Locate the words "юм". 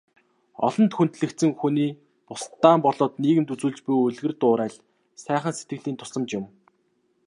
6.39-6.45